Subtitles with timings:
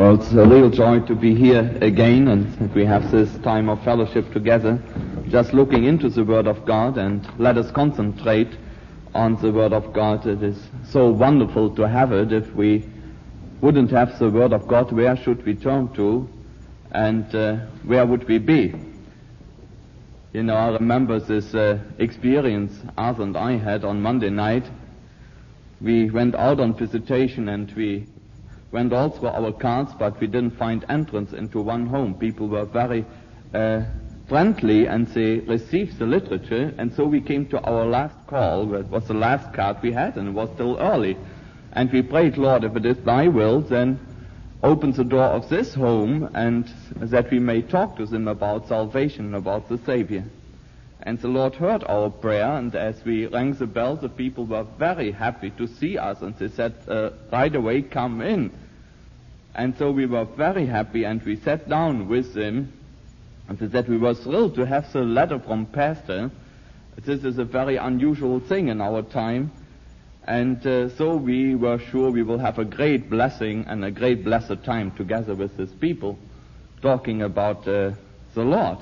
[0.00, 3.84] Well, it's a real joy to be here again and we have this time of
[3.84, 4.82] fellowship together,
[5.28, 8.48] just looking into the Word of God and let us concentrate
[9.14, 10.26] on the Word of God.
[10.26, 10.56] It is
[10.88, 12.32] so wonderful to have it.
[12.32, 12.88] If we
[13.60, 16.26] wouldn't have the Word of God, where should we turn to
[16.92, 18.72] and uh, where would we be?
[20.32, 24.64] You know, I remember this uh, experience Arthur and I had on Monday night.
[25.78, 28.06] We went out on visitation and we
[28.72, 32.14] went all through our cards, but we didn't find entrance into one home.
[32.14, 33.04] People were very
[33.52, 33.82] uh,
[34.28, 38.74] friendly and they received the literature, and so we came to our last call.
[38.74, 41.16] It was the last card we had, and it was still early.
[41.72, 43.98] And we prayed, Lord, if it is thy will, then
[44.62, 49.34] open the door of this home and that we may talk to them about salvation,
[49.34, 50.24] about the Savior.
[51.02, 54.66] And the Lord heard our prayer, and as we rang the bell, the people were
[54.78, 58.52] very happy to see us, and they said, uh, right away, come in.
[59.54, 62.72] And so we were very happy, and we sat down with them,
[63.48, 66.30] and said we were thrilled to have the letter from Pastor.
[67.04, 69.50] This is a very unusual thing in our time,
[70.24, 74.22] and uh, so we were sure we will have a great blessing and a great
[74.22, 76.18] blessed time together with these people,
[76.82, 77.92] talking about uh,
[78.34, 78.78] the Lord.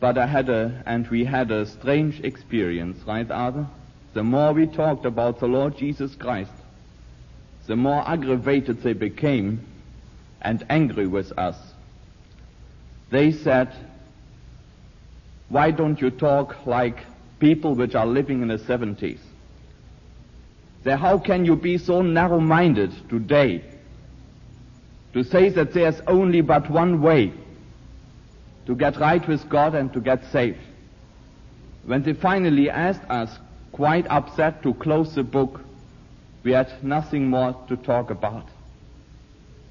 [0.00, 3.66] But I had a, and we had a strange experience, right, Arthur?
[4.12, 6.50] The more we talked about the Lord Jesus Christ,
[7.68, 9.64] the more aggravated they became
[10.42, 11.56] and angry with us.
[13.10, 13.72] They said,
[15.48, 16.98] why don't you talk like
[17.38, 19.20] people which are living in the 70s?
[20.82, 23.62] Say, how can you be so narrow-minded today
[25.12, 27.32] to say that there's only but one way
[28.66, 30.58] to get right with God and to get saved.
[31.86, 33.38] When they finally asked us,
[33.72, 35.62] quite upset, to close the book,
[36.42, 38.46] we had nothing more to talk about.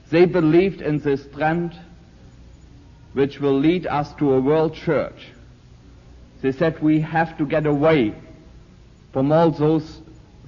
[0.10, 1.78] They believed in this trend
[3.14, 5.28] which will lead us to a world church.
[6.42, 8.14] They said we have to get away
[9.12, 10.02] from all those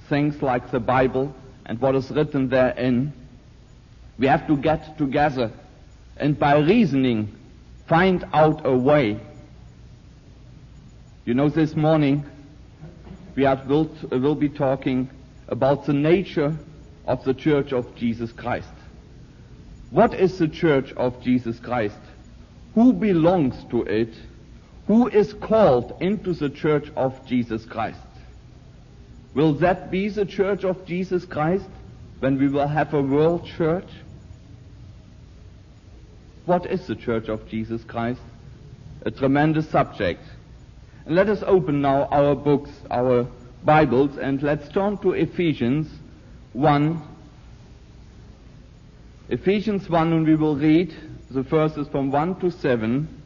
[0.08, 1.34] things like the Bible
[1.66, 3.12] and what is written therein.
[4.18, 5.50] We have to get together
[6.16, 7.36] and by reasoning
[7.88, 9.18] find out a way.
[11.24, 12.24] You know, this morning
[13.34, 15.10] we will, will be talking
[15.50, 16.56] about the nature
[17.06, 18.68] of the Church of Jesus Christ.
[19.90, 21.98] What is the Church of Jesus Christ?
[22.74, 24.14] Who belongs to it?
[24.86, 27.98] Who is called into the Church of Jesus Christ?
[29.34, 31.66] Will that be the Church of Jesus Christ
[32.20, 33.88] when we will have a world church?
[36.46, 38.20] What is the Church of Jesus Christ?
[39.04, 40.22] A tremendous subject.
[41.06, 43.26] And let us open now our books, our
[43.64, 45.90] Bibles, and let's turn to Ephesians
[46.54, 47.02] 1.
[49.28, 50.94] Ephesians 1, and we will read
[51.30, 53.22] the verses from 1 to 7.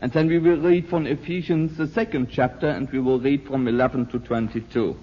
[0.00, 3.66] And then we will read from Ephesians, the second chapter, and we will read from
[3.66, 4.94] 11 to 22.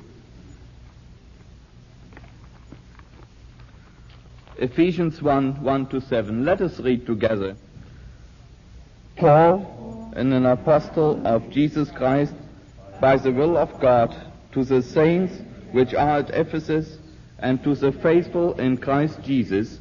[4.57, 6.45] Ephesians 1, 1 to 7.
[6.45, 7.55] Let us read together.
[9.15, 12.33] Paul, an apostle of Jesus Christ,
[13.03, 14.15] by the will of God,
[14.53, 15.33] to the saints
[15.73, 16.99] which are at Ephesus,
[17.37, 19.77] and to the faithful in Christ Jesus,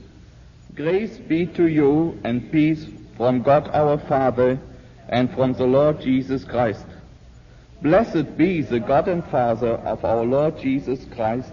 [0.75, 2.85] grace be to you and peace
[3.17, 4.59] from God our Father
[5.09, 6.85] and from the Lord Jesus Christ.
[7.81, 11.53] Blessed be the God and Father of our Lord Jesus Christ,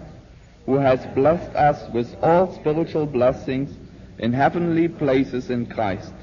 [0.66, 3.70] who has blessed us with all spiritual blessings
[4.18, 6.14] in heavenly places in Christ,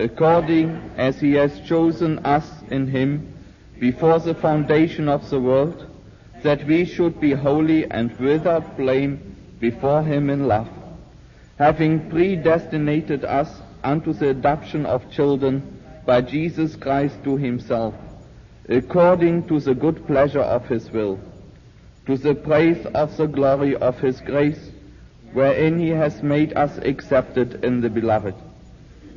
[0.00, 3.33] according as he has chosen us in him
[3.78, 5.86] before the foundation of the world,
[6.42, 10.68] that we should be holy and without blame before him in love,
[11.58, 17.94] having predestinated us unto the adoption of children by Jesus Christ to himself,
[18.68, 21.18] according to the good pleasure of his will
[22.06, 24.70] to the praise of the glory of his grace,
[25.32, 28.34] wherein he has made us accepted in the beloved,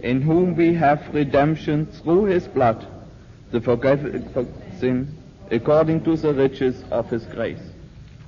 [0.02, 2.86] in whom we have redemption through his blood,
[3.52, 4.48] the
[4.80, 5.16] sin,
[5.52, 7.62] according to the riches of his grace.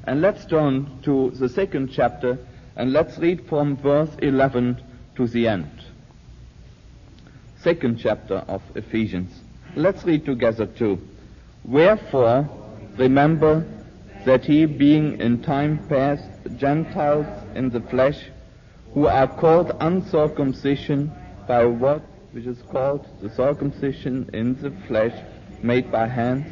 [0.05, 2.37] And let's turn to the second chapter
[2.75, 4.81] and let's read from verse 11
[5.15, 5.69] to the end.
[7.61, 9.31] Second chapter of Ephesians.
[9.75, 10.99] Let's read together too.
[11.65, 12.49] Wherefore,
[12.97, 13.65] remember
[14.25, 16.23] that he, being in time past
[16.57, 18.19] Gentiles in the flesh,
[18.93, 21.11] who are called uncircumcision
[21.47, 22.01] by what
[22.31, 25.13] which is called the circumcision in the flesh
[25.63, 26.47] made by hands,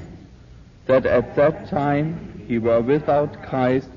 [0.86, 3.90] that at that time he were without Christ,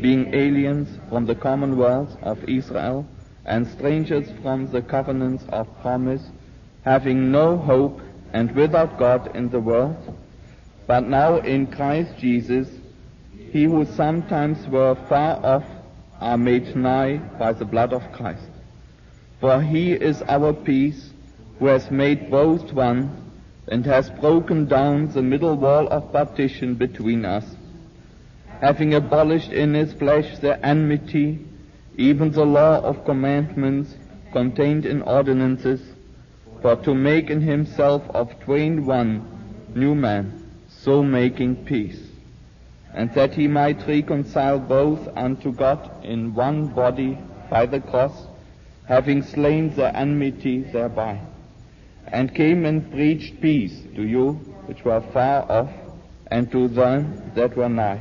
[0.00, 3.06] being aliens from the commonwealth of Israel,
[3.44, 6.22] and strangers from the covenants of promise,
[6.84, 8.00] having no hope
[8.32, 9.96] and without God in the world.
[10.86, 12.68] But now in Christ Jesus,
[13.50, 15.64] he who sometimes were far off
[16.20, 18.50] are made nigh by the blood of Christ.
[19.40, 21.12] For he is our peace,
[21.58, 23.10] who has made both one,
[23.68, 27.56] and has broken down the middle wall of partition between us,
[28.60, 31.38] having abolished in his flesh the enmity,
[31.96, 33.94] even the law of commandments
[34.32, 35.82] contained in ordinances,
[36.62, 39.24] for to make in himself of twain one
[39.74, 40.32] new man,
[40.68, 42.00] so making peace,
[42.94, 47.18] and that he might reconcile both unto God in one body
[47.50, 48.26] by the cross,
[48.86, 51.18] having slain the enmity thereby,
[52.08, 54.32] and came and preached peace to you
[54.66, 55.70] which were far off,
[56.28, 58.00] and to them that were nigh.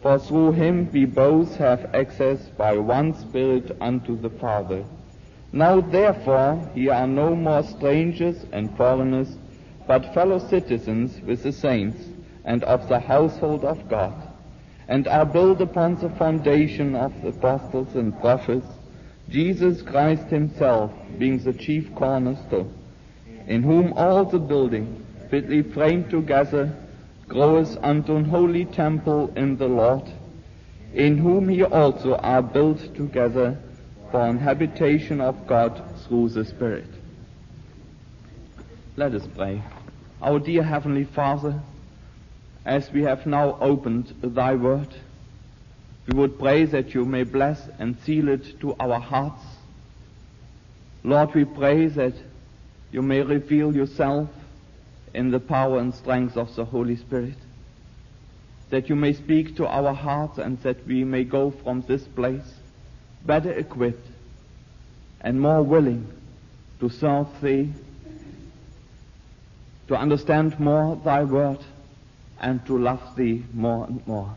[0.00, 4.84] For through him we both have access by one Spirit unto the Father.
[5.52, 9.36] Now therefore ye are no more strangers and foreigners,
[9.86, 12.04] but fellow citizens with the saints,
[12.44, 14.14] and of the household of God,
[14.86, 18.66] and are built upon the foundation of the apostles and prophets,
[19.28, 22.72] Jesus Christ himself being the chief cornerstone,
[23.46, 26.74] in whom all the building, fitly framed together,
[27.26, 30.10] grows unto an holy temple in the Lord,
[30.94, 33.58] in whom ye also are built together
[34.10, 36.88] for an habitation of God through the Spirit.
[38.96, 39.62] Let us pray.
[40.22, 41.60] Our dear Heavenly Father,
[42.64, 44.88] as we have now opened thy word,
[46.08, 49.42] we would pray that you may bless and seal it to our hearts.
[51.04, 52.14] Lord, we pray that
[52.90, 54.30] you may reveal yourself
[55.12, 57.36] in the power and strength of the Holy Spirit.
[58.70, 62.54] That you may speak to our hearts and that we may go from this place
[63.26, 64.06] better equipped
[65.20, 66.10] and more willing
[66.80, 67.70] to serve thee,
[69.88, 71.58] to understand more thy word,
[72.40, 74.34] and to love thee more and more.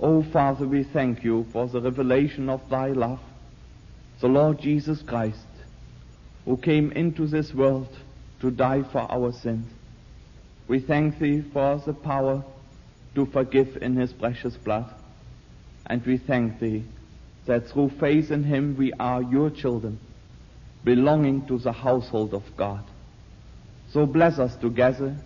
[0.00, 3.18] Oh, Father, we thank you for the revelation of thy love,
[4.20, 5.46] the Lord Jesus Christ,
[6.44, 7.88] who came into this world
[8.40, 9.66] to die for our sins.
[10.68, 12.44] We thank thee for the power
[13.16, 14.88] to forgive in his precious blood.
[15.86, 16.84] And we thank thee
[17.46, 19.98] that through faith in him we are your children,
[20.84, 22.84] belonging to the household of God.
[23.90, 25.16] So bless us together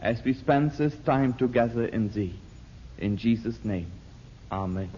[0.00, 2.38] as we spend this time together in thee.
[2.96, 3.90] In Jesus' name,
[4.50, 4.90] Amen.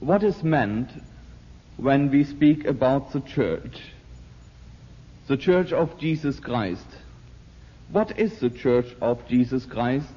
[0.00, 0.90] What is meant
[1.76, 3.80] when we speak about the church?
[5.26, 6.86] The church of Jesus Christ.
[7.90, 10.08] What is the church of Jesus Christ?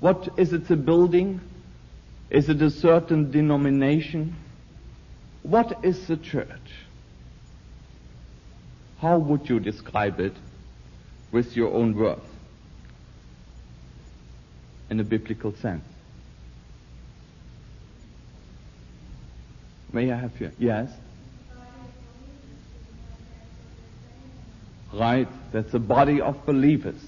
[0.00, 1.40] What is it a building?
[2.30, 4.36] Is it a certain denomination?
[5.42, 6.70] What is the church?
[9.00, 10.34] How would you describe it
[11.32, 12.27] with your own words?
[14.90, 15.84] In a biblical sense.
[19.92, 20.50] May I have you?
[20.58, 20.90] Yes?
[24.92, 27.00] Right, that's a body of believers.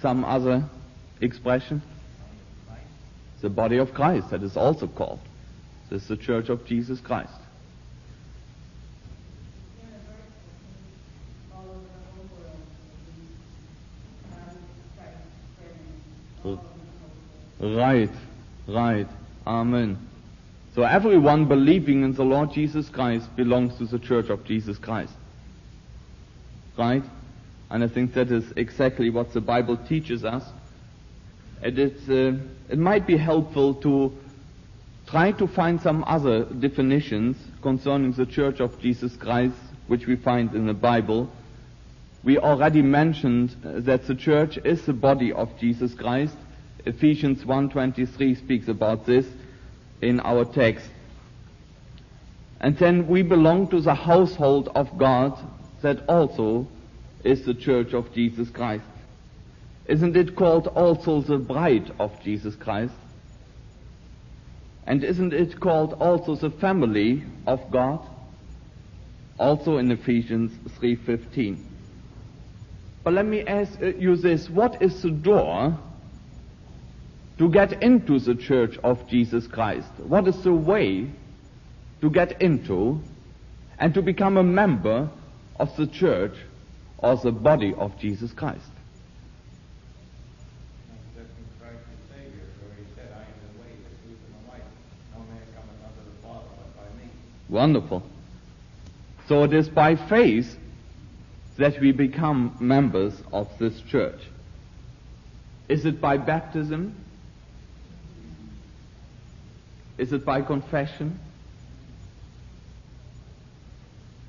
[0.00, 0.68] Some other
[1.20, 1.82] expression?
[3.40, 5.20] The body of Christ, that is also called.
[5.90, 7.32] This is the church of Jesus Christ.
[17.60, 18.10] Right,
[18.68, 19.08] right.
[19.46, 19.98] Amen.
[20.74, 25.12] So everyone believing in the Lord Jesus Christ belongs to the church of Jesus Christ.
[26.76, 27.02] Right?
[27.70, 30.44] And I think that is exactly what the Bible teaches us.
[31.62, 34.12] And it, uh, it might be helpful to
[35.06, 40.54] try to find some other definitions concerning the church of Jesus Christ, which we find
[40.54, 41.30] in the Bible.
[42.22, 46.36] We already mentioned that the church is the body of Jesus Christ.
[46.86, 49.26] Ephesians 1.23 speaks about this
[50.00, 50.88] in our text.
[52.60, 55.36] And then we belong to the household of God
[55.82, 56.66] that also
[57.24, 58.84] is the church of Jesus Christ.
[59.86, 62.94] Isn't it called also the bride of Jesus Christ?
[64.86, 68.00] And isn't it called also the family of God?
[69.38, 71.58] Also in Ephesians 3:15.
[73.02, 75.78] But let me ask you this, what is the door
[77.38, 79.88] to get into the church of Jesus Christ?
[79.98, 81.10] What is the way
[82.00, 83.00] to get into
[83.78, 85.10] and to become a member
[85.58, 86.34] of the church
[86.98, 88.70] or the body of Jesus Christ?
[97.48, 98.02] Wonderful.
[99.28, 100.58] So it is by faith
[101.58, 104.20] that we become members of this church.
[105.68, 106.94] Is it by baptism?
[109.98, 111.18] Is it by confession?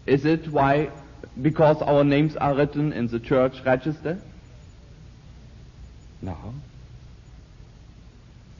[0.06, 0.90] Is it why
[1.42, 4.20] because our names are written in the church register?
[6.22, 6.54] No.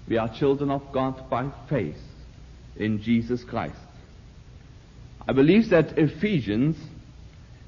[0.08, 2.02] We are children of God by faith
[2.76, 3.76] in Jesus Christ.
[5.28, 6.78] I believe that Ephesians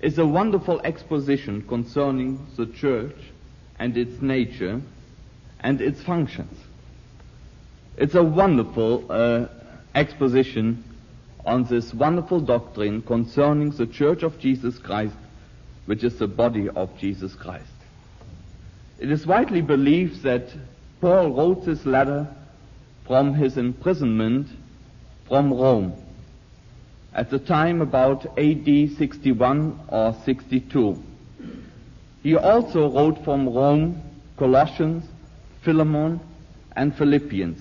[0.01, 3.17] is a wonderful exposition concerning the church
[3.77, 4.81] and its nature
[5.59, 6.57] and its functions.
[7.99, 9.47] It's a wonderful uh,
[9.93, 10.85] exposition
[11.45, 15.15] on this wonderful doctrine concerning the Church of Jesus Christ,
[15.85, 17.65] which is the body of Jesus Christ.
[18.99, 20.47] It is widely believed that
[21.01, 22.33] Paul wrote this letter
[23.05, 24.47] from his imprisonment
[25.27, 25.91] from Rome
[27.13, 31.03] at the time about AD 61 or 62.
[32.23, 34.01] He also wrote from Rome
[34.37, 35.03] Colossians,
[35.63, 36.21] Philemon,
[36.77, 37.59] and Philippians.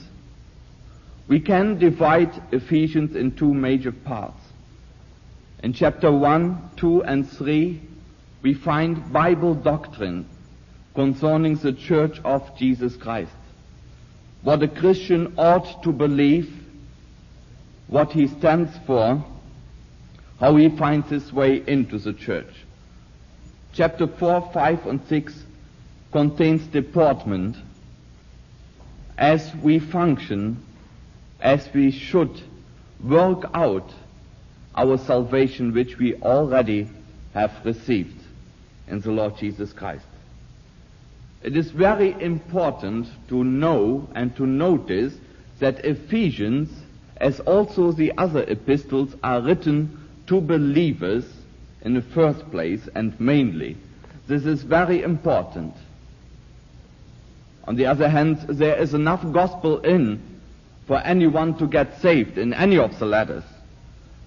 [1.28, 4.42] We can divide Ephesians in two major parts.
[5.62, 7.80] In chapter 1, 2, and 3,
[8.40, 10.26] we find Bible doctrine
[10.94, 13.30] concerning the Church of Jesus Christ.
[14.42, 16.50] What a Christian ought to believe,
[17.88, 19.22] what he stands for,
[20.40, 22.64] how he finds his way into the church.
[23.74, 25.44] Chapter 4, 5, and 6
[26.10, 27.56] contains deportment
[29.18, 30.64] as we function
[31.40, 32.42] as we should
[33.02, 33.90] work out
[34.74, 36.88] our salvation which we already
[37.34, 38.20] have received
[38.88, 40.06] in the Lord Jesus Christ.
[41.42, 45.14] It is very important to know and to notice
[45.60, 46.70] that Ephesians,
[47.18, 51.24] as also the other epistles, are written to believers
[51.82, 53.76] in the first place and mainly.
[54.26, 55.74] This is very important.
[57.64, 60.20] On the other hand, there is enough gospel in
[60.88, 63.44] for anyone to get saved in any of the letters.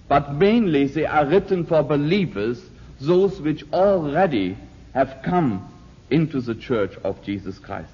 [0.08, 2.62] But mainly they are written for believers,
[3.00, 4.56] those which already
[4.94, 5.68] have come
[6.08, 7.92] into the church of Jesus Christ.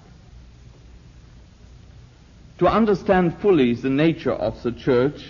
[2.58, 5.24] To understand fully the nature of the church,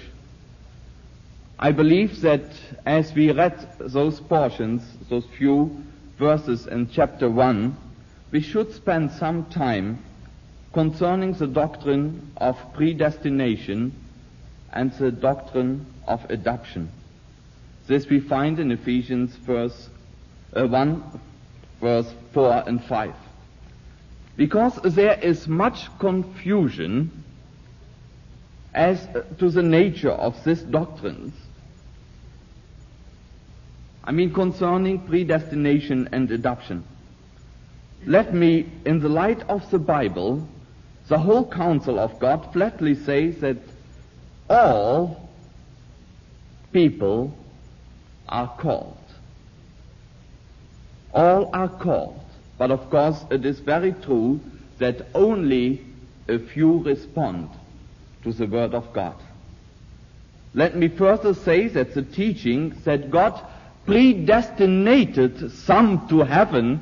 [1.60, 2.50] I believe that
[2.86, 5.84] as we read those portions, those few
[6.18, 7.76] verses in chapter 1,
[8.32, 10.02] we should spend some time
[10.72, 13.92] concerning the doctrine of predestination
[14.72, 16.90] and the doctrine of adoption.
[17.86, 19.88] This we find in Ephesians verse
[20.54, 21.20] uh, 1,
[21.80, 23.14] verse 4 and 5.
[24.36, 27.24] Because there is much confusion
[28.74, 29.08] as
[29.38, 31.34] to the nature of these doctrines.
[34.04, 36.84] I mean concerning predestination and adoption.
[38.06, 40.46] Let me, in the light of the Bible,
[41.08, 43.56] the whole counsel of God flatly says that
[44.48, 45.28] all
[46.72, 47.36] people
[48.28, 48.96] are called.
[51.14, 52.20] All are called.
[52.58, 54.40] But of course, it is very true
[54.78, 55.84] that only
[56.28, 57.48] a few respond
[58.22, 59.14] to the Word of God.
[60.54, 63.40] Let me further say that the teaching that God
[63.86, 66.80] predestinated some to heaven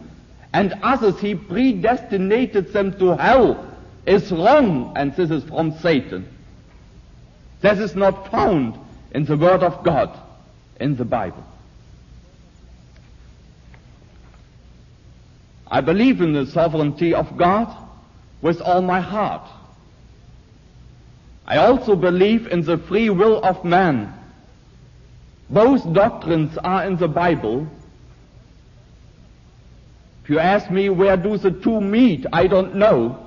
[0.53, 3.76] and others he predestinated them to hell
[4.07, 6.29] is wrong, and this is from Satan.
[7.61, 8.79] This is not found
[9.11, 10.17] in the Word of God,
[10.81, 11.45] in the Bible.
[15.69, 17.75] I believe in the sovereignty of God
[18.41, 19.49] with all my heart.
[21.45, 24.13] I also believe in the free will of man.
[25.51, 27.67] Both doctrines are in the Bible.
[30.23, 33.26] If you ask me where do the two meet, I don't know.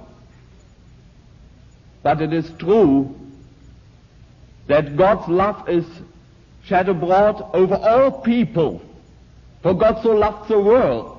[2.04, 3.16] But it is true
[4.68, 5.86] that God's love is
[6.64, 8.82] shed abroad over all people.
[9.62, 11.18] For God so loved the world.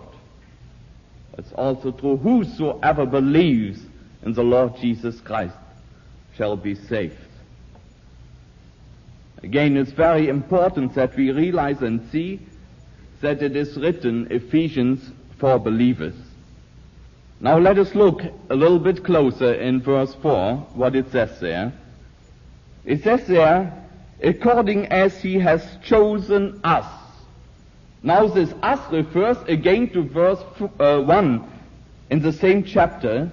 [1.37, 3.81] It's also true, whosoever believes
[4.23, 5.57] in the Lord Jesus Christ
[6.37, 7.17] shall be saved.
[9.43, 12.41] Again, it's very important that we realize and see
[13.23, 16.15] that it is written Ephesians for believers.
[17.43, 21.73] Now let us look a little bit closer in verse 4, what it says there.
[22.85, 23.83] It says there,
[24.23, 26.87] according as he has chosen us.
[28.03, 30.43] Now this us refers again to verse
[30.79, 31.51] uh, 1
[32.11, 33.31] in the same chapter,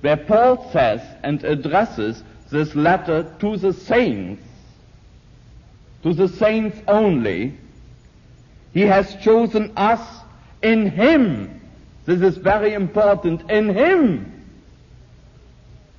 [0.00, 4.42] where Paul says and addresses this letter to the saints.
[6.02, 7.58] to the saints only.
[8.72, 10.00] He has chosen us
[10.62, 11.55] in Him.
[12.06, 13.50] This is very important.
[13.50, 14.32] In Him.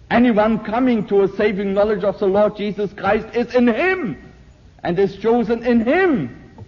[0.09, 4.17] Anyone coming to a saving knowledge of the Lord Jesus Christ is in Him
[4.81, 6.63] and is chosen in Him.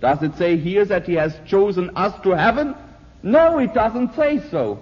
[0.00, 2.76] Does it say here that He has chosen us to heaven?
[3.22, 4.78] No, it doesn't say so.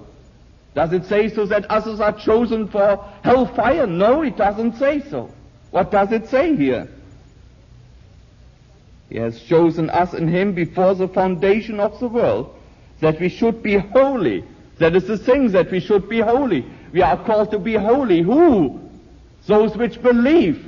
[0.74, 3.86] Does it say so that others are chosen for hellfire?
[3.86, 5.30] No, it doesn't say so.
[5.70, 6.88] What does it say here?
[9.08, 12.54] He has chosen us in Him before the foundation of the world,
[13.00, 14.44] that we should be holy.
[14.78, 16.64] That is the thing, that we should be holy.
[16.92, 18.22] We are called to be holy.
[18.22, 18.80] Who?
[19.46, 20.64] Those which believe.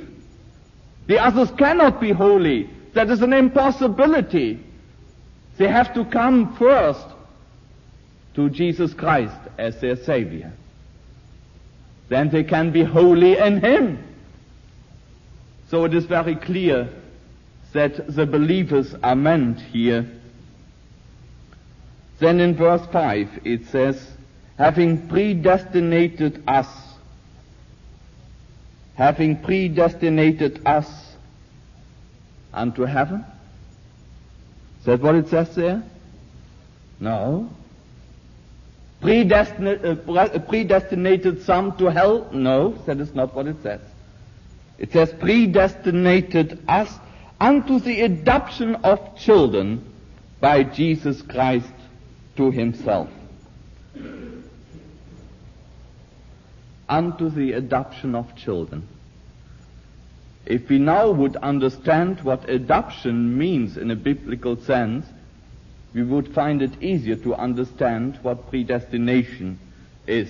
[1.07, 2.69] The others cannot be holy.
[2.93, 4.59] That is an impossibility.
[5.57, 7.05] They have to come first
[8.35, 10.51] to Jesus Christ as their Savior.
[12.09, 14.03] Then they can be holy in Him.
[15.69, 16.89] So it is very clear
[17.73, 20.05] that the believers are meant here.
[22.21, 23.99] Then in verse 5 it says,
[24.55, 26.67] having predestinated us,
[28.93, 31.15] having predestinated us
[32.53, 33.25] unto heaven.
[34.81, 35.81] Is that what it says there?
[36.99, 37.49] No.
[39.01, 42.29] Predestinated, uh, predestinated some to hell?
[42.31, 43.81] No, that is not what it says.
[44.77, 46.93] It says predestinated us
[47.39, 49.83] unto the adoption of children
[50.39, 51.65] by Jesus Christ
[52.37, 53.09] to himself.
[56.87, 58.87] Unto the adoption of children.
[60.45, 65.05] If we now would understand what adoption means in a biblical sense,
[65.93, 69.59] we would find it easier to understand what predestination
[70.07, 70.29] is.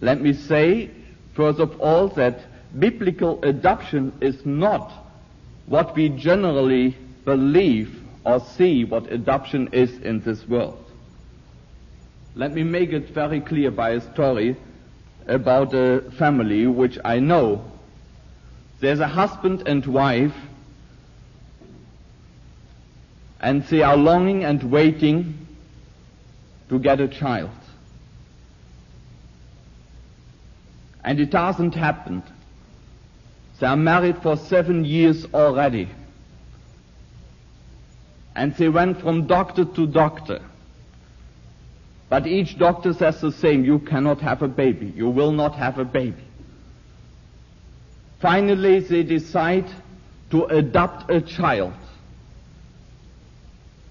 [0.00, 0.90] Let me say,
[1.34, 2.40] first of all, that
[2.78, 4.92] biblical adoption is not
[5.66, 10.84] what we generally believe or see what adoption is in this world.
[12.34, 14.54] Let me make it very clear by a story
[15.26, 17.64] about a family which I know.
[18.80, 20.34] There's a husband and wife
[23.40, 25.46] and they are longing and waiting
[26.68, 27.50] to get a child.
[31.02, 32.24] And it hasn't happened.
[33.58, 35.88] They are married for seven years already.
[38.38, 40.40] And they went from doctor to doctor.
[42.08, 44.92] But each doctor says the same, you cannot have a baby.
[44.94, 46.22] You will not have a baby.
[48.20, 49.66] Finally, they decide
[50.30, 51.72] to adopt a child.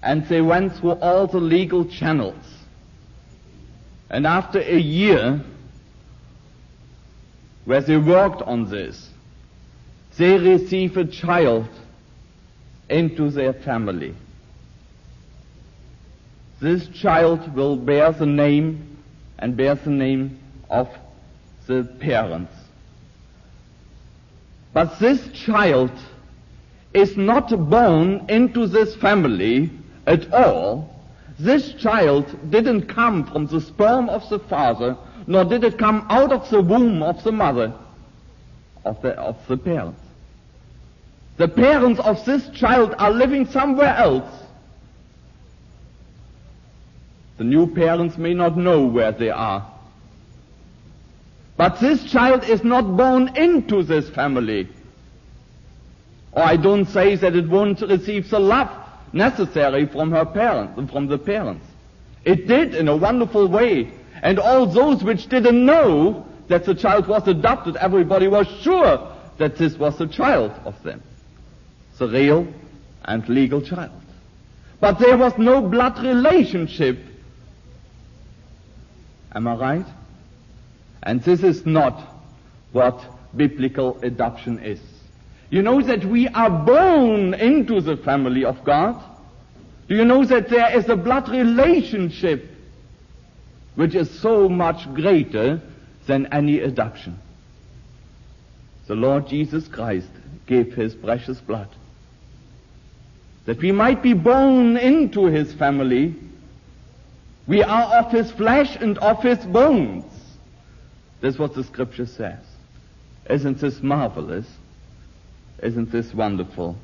[0.02, 2.42] And they went through all the legal channels.
[4.08, 5.42] And after a year,
[7.66, 9.10] where they worked on this,
[10.16, 11.68] they receive a child
[12.88, 14.14] into their family.
[16.60, 18.98] This child will bear the name
[19.38, 20.88] and bear the name of
[21.66, 22.52] the parents.
[24.72, 25.92] But this child
[26.92, 29.70] is not born into this family
[30.06, 30.94] at all.
[31.38, 34.96] This child didn't come from the sperm of the father,
[35.28, 37.72] nor did it come out of the womb of the mother,
[38.84, 40.00] of the, of the parents.
[41.36, 44.47] The parents of this child are living somewhere else.
[47.38, 49.66] The new parents may not know where they are.
[51.56, 54.68] But this child is not born into this family.
[56.32, 58.70] Or I don't say that it won't receive the love
[59.12, 61.66] necessary from her parents, from the parents.
[62.24, 63.90] It did in a wonderful way.
[64.22, 69.56] And all those which didn't know that the child was adopted, everybody was sure that
[69.56, 71.02] this was the child of them
[71.98, 72.46] the real
[73.04, 73.90] and legal child.
[74.80, 76.98] But there was no blood relationship.
[79.38, 79.86] Am I right?
[81.04, 81.96] And this is not
[82.72, 83.00] what
[83.36, 84.80] biblical adoption is.
[85.48, 89.00] You know that we are born into the family of God?
[89.86, 92.50] Do you know that there is a blood relationship
[93.76, 95.62] which is so much greater
[96.08, 97.16] than any adoption?
[98.88, 100.10] The Lord Jesus Christ
[100.48, 101.68] gave his precious blood
[103.44, 106.16] that we might be born into his family.
[107.48, 110.04] We are of his flesh and of his bones.
[111.22, 112.44] That's what the scripture says.
[113.28, 114.46] Isn't this marvelous?
[115.62, 116.76] Isn't this wonderful?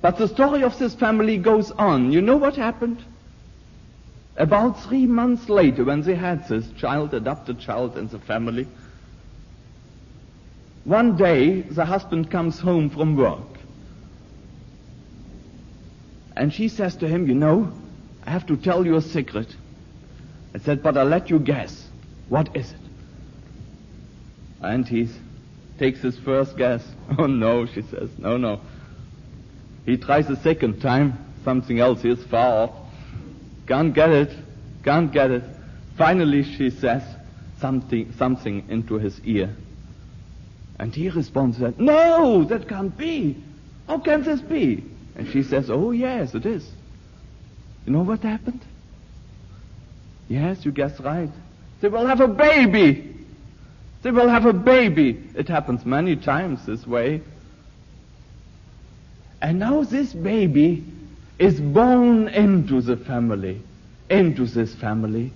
[0.00, 2.12] But the story of this family goes on.
[2.12, 3.04] You know what happened?
[4.36, 8.66] About three months later, when they had this child, adopted child in the family,
[10.84, 13.40] one day the husband comes home from work.
[16.36, 17.72] And she says to him, you know,
[18.24, 19.54] I have to tell you a secret.
[20.54, 21.88] I said, but I'll let you guess.
[22.28, 22.78] What is it?
[24.60, 25.08] And he
[25.78, 26.84] takes his first guess.
[27.18, 28.10] Oh no, she says.
[28.18, 28.60] No, no.
[29.84, 31.18] He tries a second time.
[31.44, 32.70] Something else is far off.
[33.66, 34.30] Can't get it.
[34.84, 35.42] Can't get it.
[35.98, 37.02] Finally, she says
[37.60, 39.54] something, something into his ear.
[40.78, 43.42] And he responds that, no, that can't be.
[43.86, 44.84] How can this be?
[45.16, 46.68] And she says, oh yes, it is.
[47.86, 48.64] You know what happened?
[50.28, 51.30] Yes, you guessed right.
[51.80, 53.14] They will have a baby.
[54.02, 55.22] They will have a baby.
[55.34, 57.22] It happens many times this way.
[59.40, 60.84] And now this baby
[61.38, 63.60] is born into the family,
[64.08, 65.32] into this family.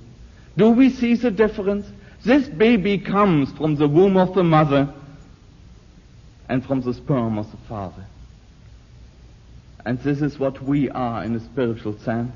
[0.56, 1.86] Do we see the difference?
[2.24, 4.92] This baby comes from the womb of the mother
[6.48, 8.06] and from the sperm of the father.
[9.86, 12.34] And this is what we are in a spiritual sense.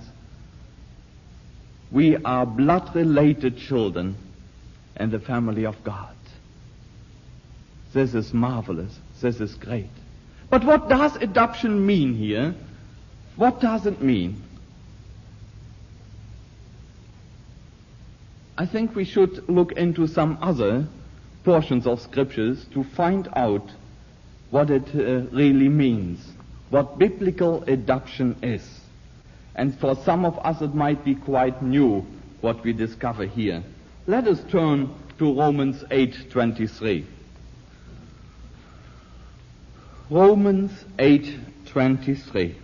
[1.90, 4.14] We are blood related children
[5.00, 6.14] in the family of God.
[7.92, 8.96] This is marvelous.
[9.20, 9.90] This is great.
[10.48, 12.54] But what does adoption mean here?
[13.34, 14.40] What does it mean?
[18.56, 20.86] I think we should look into some other
[21.42, 23.68] portions of scriptures to find out
[24.50, 26.24] what it uh, really means,
[26.70, 28.80] what biblical adoption is.
[29.54, 32.06] And for some of us it might be quite new
[32.40, 33.62] what we discover here.
[34.06, 37.04] Let us turn to Romans 8:23.
[40.08, 42.54] Romans 8:23.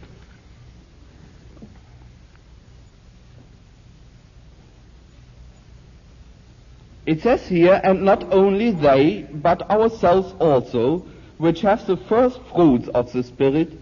[7.04, 11.06] It says here, and not only they, but ourselves also,
[11.38, 13.78] which have the first fruits of the Spirit,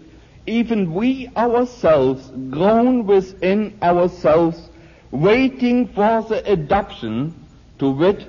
[0.47, 4.69] even we ourselves groan within ourselves,
[5.11, 7.33] waiting for the adoption,
[7.79, 8.27] to wit,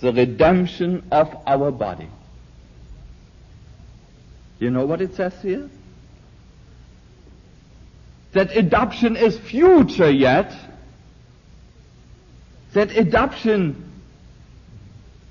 [0.00, 2.08] the redemption of our body.
[4.58, 5.68] You know what it says here?
[8.32, 10.54] That adoption is future yet.
[12.74, 13.86] That adoption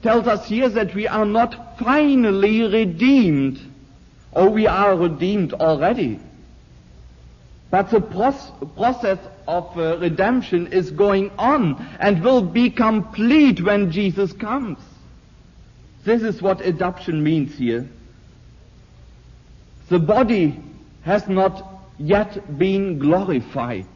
[0.01, 3.59] tells us here that we are not finally redeemed,
[4.35, 6.19] or we are redeemed already.
[7.71, 9.17] But the process
[9.47, 14.77] of uh, redemption is going on and will be complete when Jesus comes.
[16.03, 17.89] This is what adoption means here.
[19.89, 20.59] The body
[21.03, 21.63] has not
[21.97, 23.87] yet been glorified,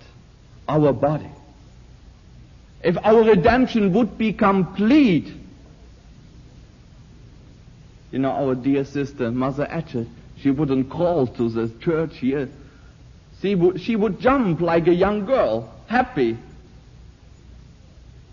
[0.68, 1.30] our body.
[2.84, 5.34] If our redemption would be complete,
[8.12, 10.08] you know, our dear sister, Mother Etchett,
[10.42, 12.50] she wouldn't crawl to the church here.
[13.42, 16.38] She would, she would jump like a young girl, happy.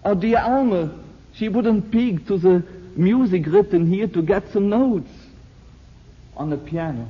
[0.04, 0.90] Or dear Alma,
[1.34, 2.64] she wouldn't peek to the
[2.96, 5.10] music written here to get some notes
[6.36, 7.08] on the piano.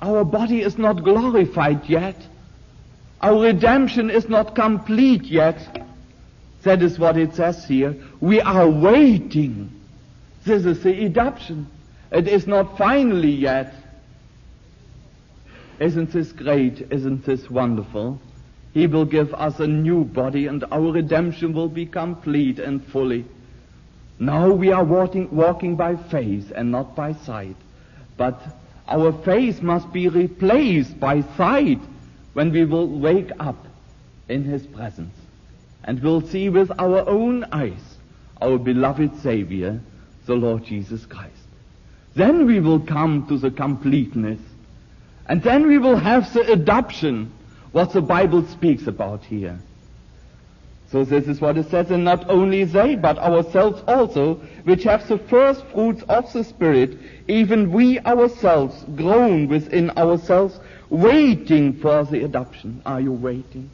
[0.00, 2.16] Our body is not glorified yet.
[3.20, 5.86] Our redemption is not complete yet.
[6.62, 7.96] That is what it says here.
[8.20, 9.70] We are waiting
[10.44, 11.68] this is the adoption.
[12.12, 13.74] It is not finally yet.
[15.80, 16.86] Isn't this great?
[16.90, 18.20] Isn't this wonderful?
[18.74, 23.24] He will give us a new body and our redemption will be complete and fully.
[24.18, 27.56] Now we are walking, walking by faith and not by sight.
[28.16, 28.40] But
[28.86, 31.80] our faith must be replaced by sight
[32.34, 33.66] when we will wake up
[34.28, 35.16] in His presence
[35.84, 37.96] and will see with our own eyes
[38.40, 39.80] our beloved Savior
[40.26, 41.41] the Lord Jesus Christ.
[42.14, 44.40] Then we will come to the completeness.
[45.26, 47.32] And then we will have the adoption,
[47.72, 49.58] what the Bible speaks about here.
[50.90, 55.08] So this is what it says, and not only they, but ourselves also, which have
[55.08, 56.98] the first fruits of the Spirit,
[57.28, 62.82] even we ourselves groan within ourselves, waiting for the adoption.
[62.84, 63.70] Are you waiting?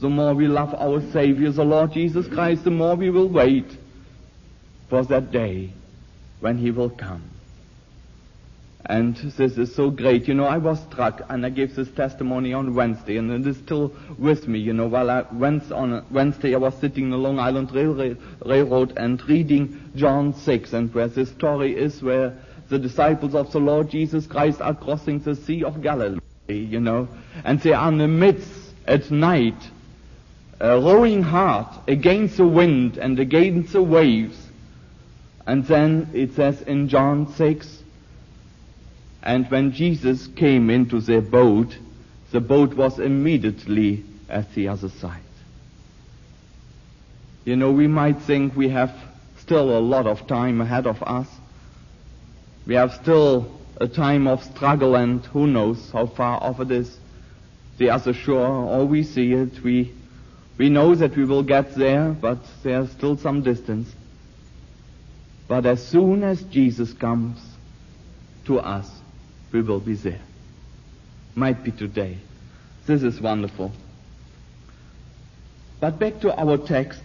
[0.00, 3.66] The more we love our Savior, the Lord Jesus Christ, the more we will wait
[4.88, 5.72] for that day
[6.38, 7.24] when he will come.
[8.88, 10.28] And this is so great.
[10.28, 13.56] You know, I was struck, and I gave this testimony on Wednesday, and it is
[13.56, 14.60] still with me.
[14.60, 18.92] You know, while I went on Wednesday, I was sitting in the Long Island Railroad,
[18.96, 22.32] and reading John 6, and where this story is where
[22.68, 27.08] the disciples of the Lord Jesus Christ are crossing the Sea of Galilee, you know,
[27.44, 28.50] and they are in the midst
[28.86, 29.60] at night,
[30.60, 34.46] uh, rowing hard against the wind and against the waves,
[35.46, 37.82] And then it says in John 6,
[39.26, 41.76] and when Jesus came into their boat,
[42.30, 45.20] the boat was immediately at the other side.
[47.44, 48.96] You know, we might think we have
[49.38, 51.26] still a lot of time ahead of us.
[52.68, 56.96] We have still a time of struggle and who knows how far off it is.
[57.78, 59.92] The other shore, all we see it, we,
[60.56, 63.92] we know that we will get there, but there's still some distance.
[65.48, 67.40] But as soon as Jesus comes
[68.44, 68.88] to us,
[69.52, 70.20] we will be there.
[71.34, 72.18] Might be today.
[72.86, 73.72] This is wonderful.
[75.80, 77.02] But back to our text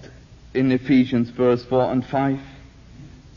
[0.54, 2.39] in Ephesians verse 4 and 5.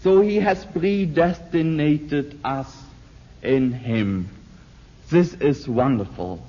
[0.03, 2.71] So he has predestinated us
[3.43, 4.29] in him.
[5.11, 6.45] This is wonderful.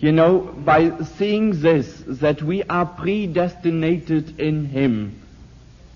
[0.00, 5.20] You know, by seeing this, that we are predestinated in him,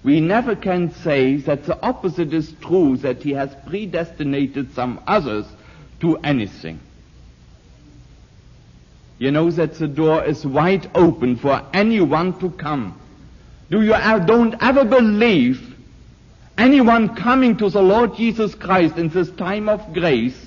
[0.05, 5.47] we never can say that the opposite is true, that he has predestinated some others
[6.01, 6.81] to anything.
[9.19, 13.01] You know that the door is wide open for anyone to come.
[13.71, 15.77] Do you uh, don't ever believe
[16.59, 20.39] anyone coming to the Lord Jesus Christ in this time of grace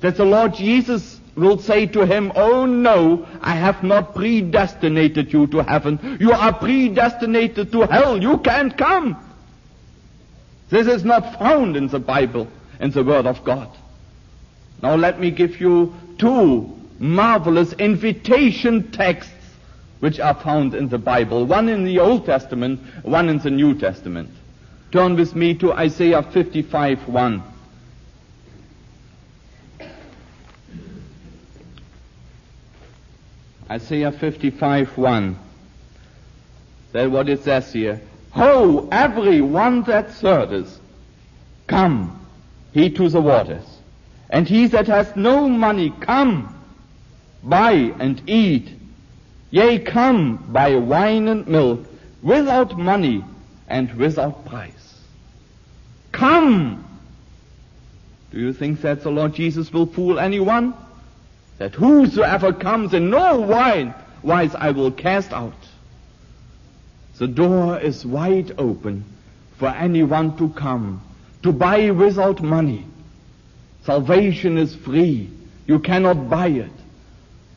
[0.00, 5.46] that the Lord Jesus will say to him, Oh no, I have not predestinated you
[5.48, 6.18] to heaven.
[6.20, 8.22] You are predestinated to hell.
[8.22, 9.16] You can't come.
[10.68, 12.46] This is not found in the Bible,
[12.78, 13.68] in the Word of God.
[14.82, 19.32] Now let me give you two marvelous invitation texts
[20.00, 21.46] which are found in the Bible.
[21.46, 24.30] One in the Old Testament, one in the New Testament.
[24.92, 27.42] Turn with me to Isaiah 55 1.
[33.70, 35.38] Isaiah 55 1.
[36.92, 38.00] That's what it says here.
[38.30, 40.80] Ho, every one that thirsteth,
[41.68, 42.26] come,
[42.72, 43.64] he to the waters.
[44.28, 46.54] And he that has no money, come,
[47.44, 48.70] buy and eat.
[49.50, 51.86] Yea, come, buy wine and milk,
[52.22, 53.24] without money
[53.68, 55.00] and without price.
[56.12, 56.84] Come!
[58.30, 60.74] Do you think that the Lord Jesus will fool anyone?
[61.60, 65.52] That whosoever comes and no wine, wise I will cast out.
[67.18, 69.04] The door is wide open
[69.58, 71.02] for anyone to come,
[71.42, 72.86] to buy without money.
[73.84, 75.28] Salvation is free.
[75.66, 76.72] You cannot buy it.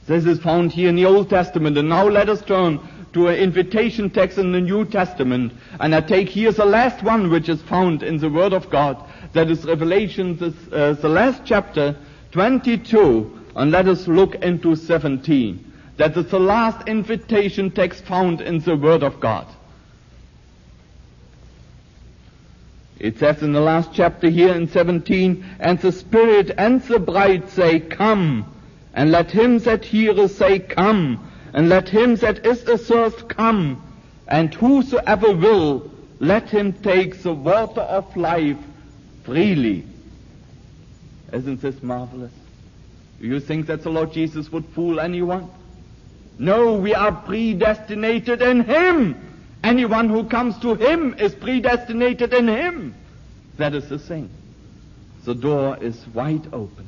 [0.06, 1.78] This is found here in the Old Testament.
[1.78, 2.82] And now let us turn
[3.14, 5.54] to an invitation text in the New Testament.
[5.80, 9.02] And I take here the last one which is found in the Word of God.
[9.32, 11.96] That is Revelation, the, uh, the last chapter,
[12.34, 15.72] 22 and let us look into 17.
[15.98, 19.48] That is the last invitation text found in the Word of God.
[23.00, 27.50] It says in the last chapter here in 17, and the Spirit and the bride
[27.50, 28.46] say, Come,
[28.94, 33.82] and let him that heareth say, Come, and let him that is athirst come,
[34.28, 38.58] and whosoever will, let him take the water of life
[39.24, 39.86] freely.
[41.32, 42.32] Isn't this marvelous?
[43.24, 45.50] Do you think that the Lord Jesus would fool anyone?
[46.38, 49.16] No, we are predestinated in Him.
[49.64, 52.94] Anyone who comes to Him is predestinated in Him.
[53.56, 54.30] That is the thing.
[55.24, 56.86] The door is wide open.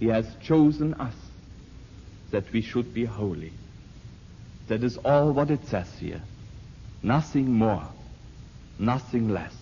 [0.00, 1.14] He has chosen us
[2.32, 3.52] that we should be holy.
[4.66, 6.22] That is all what it says here.
[7.04, 7.86] Nothing more,
[8.80, 9.54] nothing less.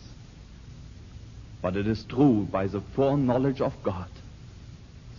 [1.60, 4.08] But it is true by the foreknowledge of God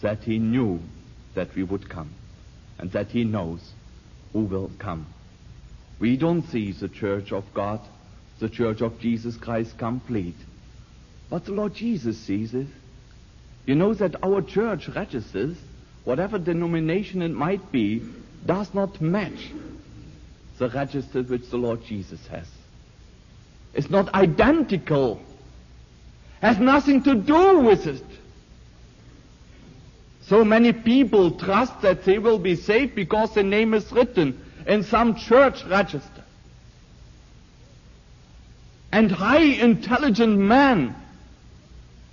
[0.04, 0.80] that he knew
[1.34, 2.12] that we would come
[2.78, 3.72] and that he knows
[4.34, 5.08] who will come.
[6.00, 7.80] We don't see the church of God,
[8.40, 10.36] the church of Jesus Christ complete.
[11.30, 12.68] But the Lord Jesus sees it.
[13.66, 15.58] You know that our church registers,
[16.04, 18.04] whatever denomination it might be,
[18.46, 19.52] does not match
[20.60, 22.48] the register which the Lord Jesus has.
[23.74, 25.22] It's not identical.
[26.42, 28.04] Has nothing to do with it.
[30.28, 34.84] So many people trust that they will be saved because their name is written in
[34.84, 36.24] some church register.
[38.92, 40.96] And high intelligent man.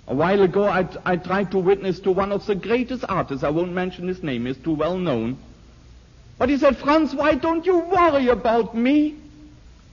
[0.07, 3.43] A while ago I, I tried to witness to one of the greatest artists.
[3.43, 5.37] I won't mention his name, he's too well known.
[6.37, 9.15] But he said, Franz, why don't you worry about me?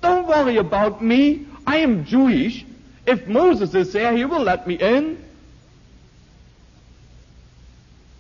[0.00, 1.46] Don't worry about me.
[1.66, 2.64] I am Jewish.
[3.06, 5.22] If Moses is there, he will let me in.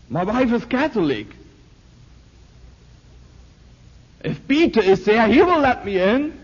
[0.08, 1.26] My wife is Catholic.
[4.24, 6.38] If Peter is there, he will let me in.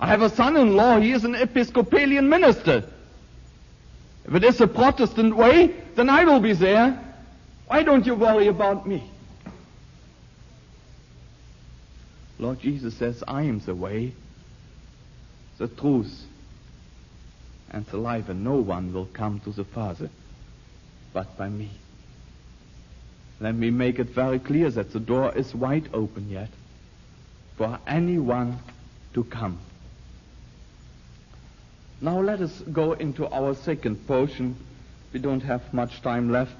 [0.00, 2.84] I have a son-in-law, he is an Episcopalian minister.
[4.26, 7.02] If it is a Protestant way, then I will be there.
[7.66, 9.10] Why don't you worry about me?
[12.38, 14.12] Lord Jesus says, I am the way,
[15.58, 16.24] the truth,
[17.70, 20.08] and the life, and no one will come to the Father
[21.12, 21.70] but by me.
[23.40, 26.48] Let me make it very clear that the door is wide open yet
[27.56, 28.58] for anyone
[29.14, 29.58] to come.
[32.00, 34.56] Now let us go into our second portion.
[35.12, 36.52] We don't have much time left,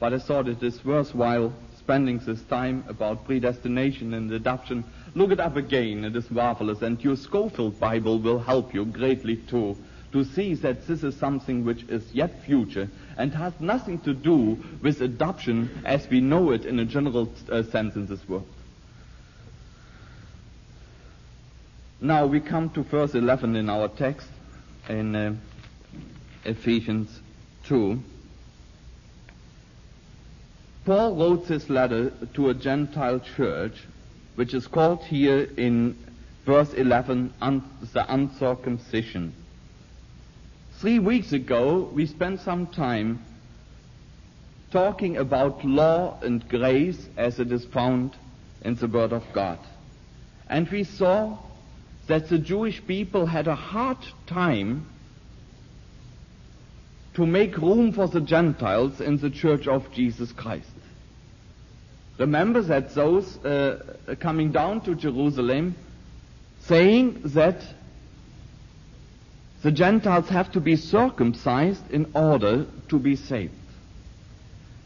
[0.00, 4.84] but I thought it is worthwhile spending this time about predestination and adoption.
[5.14, 6.04] Look it up again.
[6.04, 6.80] It is marvelous.
[6.80, 9.76] And your Scofield Bible will help you greatly too
[10.12, 14.62] to see that this is something which is yet future and has nothing to do
[14.82, 18.46] with adoption as we know it in a general uh, sense in this world.
[22.00, 24.26] Now we come to verse 11 in our text
[24.88, 25.34] in uh,
[26.44, 27.20] Ephesians
[27.66, 28.02] 2.
[30.84, 33.74] Paul wrote this letter to a Gentile church,
[34.34, 35.96] which is called here in
[36.44, 39.32] verse 11 un- the uncircumcision.
[40.82, 43.24] Three weeks ago, we spent some time
[44.72, 48.16] talking about law and grace as it is found
[48.62, 49.60] in the Word of God.
[50.48, 51.38] And we saw
[52.08, 54.86] that the Jewish people had a hard time
[57.14, 60.66] to make room for the Gentiles in the Church of Jesus Christ.
[62.18, 65.76] Remember that those uh, coming down to Jerusalem
[66.58, 67.62] saying that
[69.62, 73.54] the Gentiles have to be circumcised in order to be saved.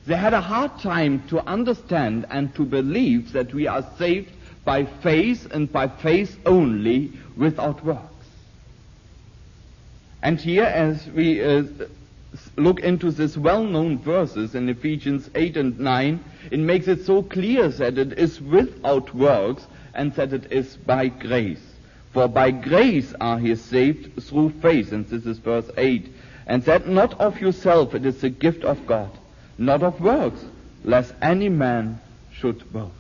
[0.07, 4.31] They had a hard time to understand and to believe that we are saved
[4.65, 8.13] by faith and by faith only without works.
[10.23, 11.65] And here, as we uh,
[12.57, 17.69] look into these well-known verses in Ephesians 8 and 9, it makes it so clear
[17.69, 21.76] that it is without works and that it is by grace.
[22.17, 26.11] For by grace are ye saved through faith, and this is verse 8.
[26.47, 29.11] And that not of yourself, it is the gift of God,
[29.59, 30.43] not of works,
[30.83, 32.01] lest any man
[32.33, 32.95] should boast.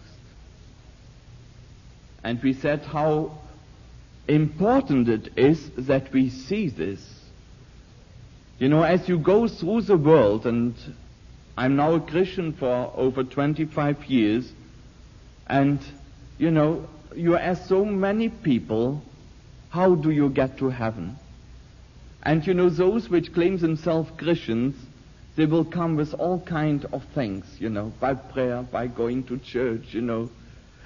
[2.22, 3.38] And we said how
[4.28, 7.00] important it is that we see this.
[8.58, 10.74] You know, as you go through the world, and
[11.56, 14.52] I'm now a Christian for over 25 years,
[15.46, 15.78] and,
[16.38, 19.02] you know, you ask so many people,
[19.70, 21.16] how do you get to heaven?
[22.22, 24.74] And you know, those which claim themselves Christians,
[25.36, 29.38] they will come with all kind of things, you know, by prayer, by going to
[29.38, 30.30] church, you know.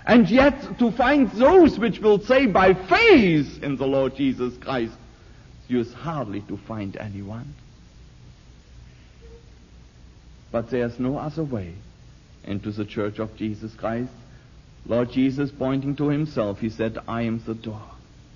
[0.07, 4.95] And yet, to find those which will say by faith in the Lord Jesus Christ,
[5.69, 7.55] you is hardly to find anyone.
[10.51, 11.75] But there's no other way
[12.45, 14.11] into the church of Jesus Christ
[14.87, 17.83] Lord Jesus pointing to himself, he said, I am the door.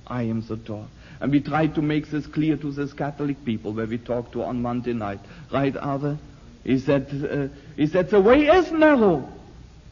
[0.07, 0.87] I am the door.
[1.20, 4.42] And we tried to make this clear to these Catholic people where we talked to
[4.42, 5.20] on Monday night.
[5.52, 6.18] Right, Arthur?
[6.64, 9.28] He said, uh, he said, the way is narrow.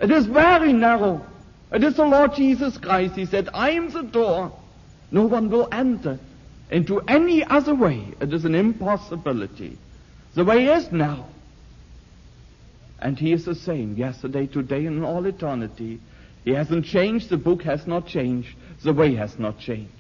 [0.01, 1.25] It is very narrow.
[1.71, 3.15] It is the Lord Jesus Christ.
[3.15, 4.53] He said, I am the door.
[5.11, 6.19] No one will enter
[6.71, 8.09] into any other way.
[8.21, 9.79] It is an impossibility.
[10.35, 11.27] The way is narrow.
[12.99, 16.01] And he is the same yesterday, today, and all eternity.
[16.45, 19.93] He hasn't changed, the book has not changed, the way has not changed.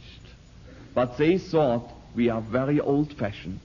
[0.95, 3.61] But they thought we are very old fashioned.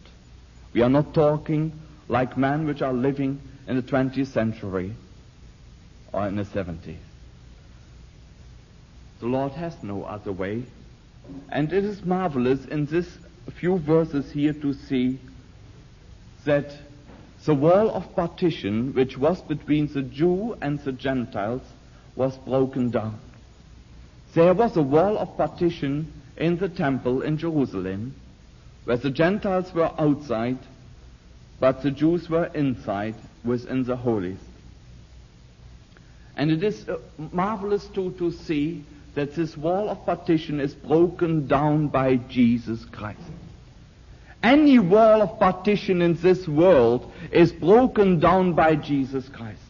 [0.74, 1.74] We are not talking
[2.08, 4.94] like men which are living in the 20th century
[6.14, 6.98] or in the 70s.
[9.20, 10.64] The Lord has no other way.
[11.50, 13.18] And it is marvelous in this
[13.56, 15.20] few verses here to see
[16.46, 16.72] that
[17.46, 21.62] the wall of partition which was between the Jew and the Gentiles
[22.18, 23.20] was broken down.
[24.34, 28.16] There was a wall of partition in the temple in Jerusalem
[28.84, 30.58] where the Gentiles were outside,
[31.60, 33.16] but the Jews were inside
[33.46, 34.40] within the holies.
[36.36, 36.98] And it is uh,
[37.32, 38.84] marvelous too to see
[39.16, 43.20] that this wall of partition is broken down by Jesus Christ.
[44.44, 49.67] Any wall of partition in this world is broken down by Jesus Christ.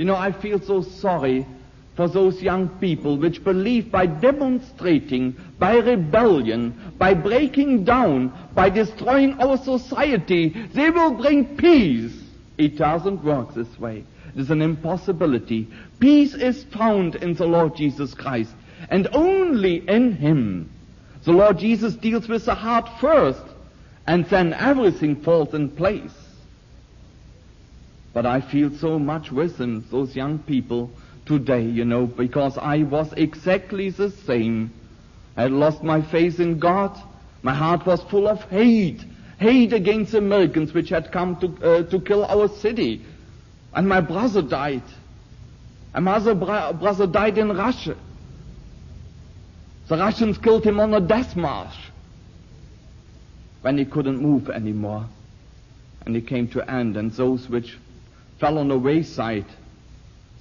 [0.00, 1.46] You know, I feel so sorry
[1.94, 9.38] for those young people which believe by demonstrating, by rebellion, by breaking down, by destroying
[9.38, 12.18] our society, they will bring peace.
[12.56, 14.06] It doesn't work this way.
[14.34, 15.68] It is an impossibility.
[15.98, 18.54] Peace is found in the Lord Jesus Christ,
[18.88, 20.70] and only in Him.
[21.24, 23.44] The Lord Jesus deals with the heart first,
[24.06, 26.29] and then everything falls in place.
[28.12, 30.90] But I feel so much with them, those young people
[31.26, 34.72] today, you know, because I was exactly the same.
[35.36, 36.98] I had lost my faith in God.
[37.42, 39.04] My heart was full of hate.
[39.38, 43.04] Hate against Americans which had come to, uh, to kill our city.
[43.72, 44.82] And my brother died.
[45.94, 47.96] And my other bro- brother died in Russia.
[49.88, 51.74] The Russians killed him on a death march
[53.62, 55.06] when he couldn't move anymore.
[56.04, 57.76] And he came to end, and those which
[58.40, 59.44] fell on the wayside,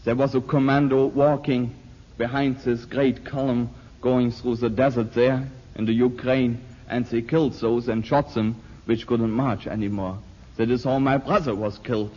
[0.06, 1.76] there was a commando walking
[2.18, 3.70] behind this great column
[4.02, 5.46] going through the desert there
[5.76, 10.18] in the Ukraine, and they killed those and shot them which couldn't march anymore.
[10.56, 12.12] That is how my brother was killed.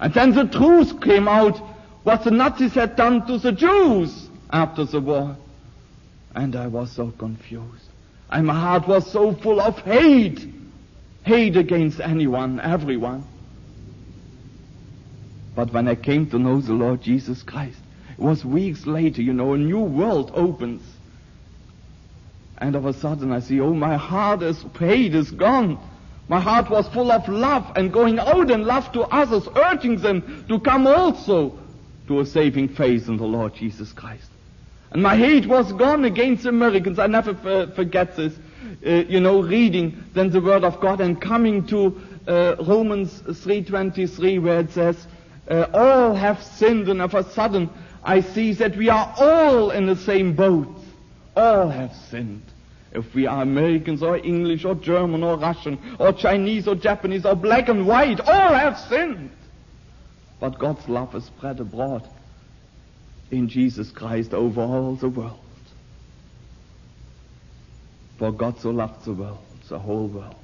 [0.00, 1.58] And then the truth came out
[2.02, 5.36] what the Nazis had done to the Jews after the war.
[6.34, 7.84] And I was so confused.
[8.30, 10.48] And my heart was so full of hate.
[11.24, 13.24] Hate against anyone, everyone.
[15.54, 17.78] But when I came to know the Lord Jesus Christ,
[18.10, 20.82] it was weeks later, you know, a new world opens.
[22.58, 25.78] And of a sudden I see, oh, my heart is hate is gone.
[26.28, 30.44] My heart was full of love and going out in love to others, urging them
[30.48, 31.58] to come also
[32.06, 34.30] to a saving faith in the Lord Jesus Christ.
[34.92, 36.98] And my hate was gone against Americans.
[36.98, 38.36] I never f- forget this.
[38.86, 44.42] Uh, you know, reading then the Word of God and coming to uh, Romans 3.23
[44.42, 45.06] where it says,
[45.50, 47.68] uh, all have sinned and of a sudden
[48.02, 50.68] I see that we are all in the same boat.
[51.36, 52.42] All have sinned.
[52.92, 57.36] If we are Americans or English or German or Russian or Chinese or Japanese or
[57.36, 59.30] black and white, all have sinned.
[60.40, 62.08] But God's love is spread abroad
[63.30, 65.38] in Jesus Christ over all the world.
[68.18, 69.38] For God so loved the world,
[69.68, 70.34] the whole world.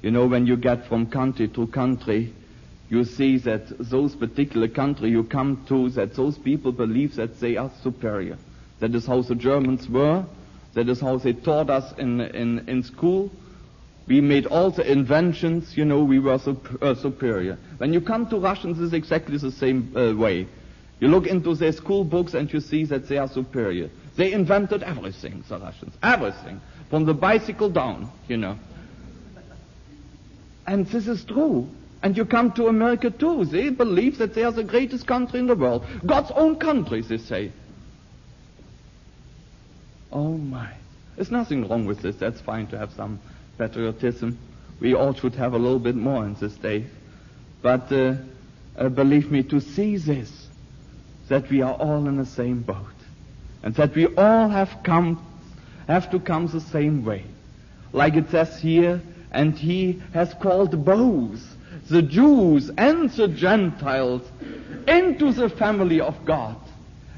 [0.00, 2.32] You know, when you get from country to country,
[2.92, 7.56] you see that those particular country you come to, that those people believe that they
[7.56, 8.36] are superior.
[8.80, 10.26] That is how the Germans were.
[10.74, 13.30] That is how they taught us in, in, in school.
[14.06, 17.56] We made all the inventions, you know, we were sup- uh, superior.
[17.78, 20.46] When you come to Russians, it's exactly the same uh, way.
[21.00, 23.88] You look into their school books and you see that they are superior.
[24.16, 25.94] They invented everything, the Russians.
[26.02, 26.60] Everything.
[26.90, 28.58] From the bicycle down, you know.
[30.66, 31.70] And this is true.
[32.02, 33.44] And you come to America too.
[33.44, 35.86] They believe that they are the greatest country in the world.
[36.04, 37.52] God's own country, they say.
[40.10, 40.72] Oh my.
[41.16, 42.16] There's nothing wrong with this.
[42.16, 43.20] That's fine to have some
[43.58, 44.38] patriotism.
[44.80, 46.86] We all should have a little bit more in this day.
[47.62, 48.16] But uh,
[48.76, 50.48] uh, believe me, to see this,
[51.28, 52.76] that we are all in the same boat,
[53.62, 55.24] and that we all have come,
[55.86, 57.24] have to come the same way.
[57.92, 59.00] Like it says here,
[59.30, 61.40] and he has called both
[61.88, 64.22] the Jews and the Gentiles
[64.86, 66.56] into the family of God.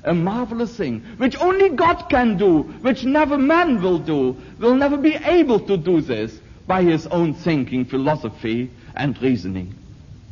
[0.04, 4.98] A marvelous thing, which only God can do, which never man will do, will never
[4.98, 9.74] be able to do this by his own thinking, philosophy, and reasoning.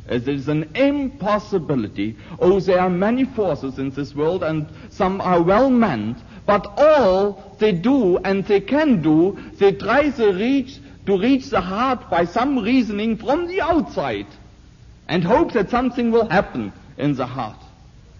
[0.07, 2.15] as It is an impossibility.
[2.39, 7.55] Oh, there are many forces in this world, and some are well meant, but all
[7.59, 12.25] they do and they can do, they try to reach, to reach the heart by
[12.25, 14.27] some reasoning from the outside
[15.07, 17.59] and hope that something will happen in the heart.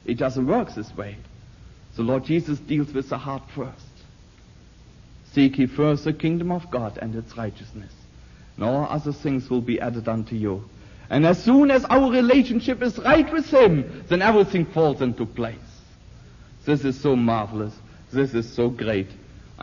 [0.05, 1.17] It doesn't work this way.
[1.95, 3.87] The Lord Jesus deals with the heart first.
[5.31, 7.93] Seek ye first the kingdom of God and its righteousness,
[8.55, 10.69] and all other things will be added unto you.
[11.09, 15.55] And as soon as our relationship is right with Him, then everything falls into place.
[16.65, 17.73] This is so marvelous.
[18.11, 19.07] This is so great.